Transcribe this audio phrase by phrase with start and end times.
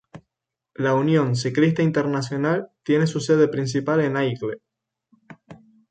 [0.73, 4.59] La Unión Ciclista Internacional tiene su sede principal en Aigle.